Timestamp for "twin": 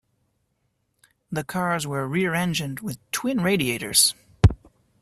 3.11-3.41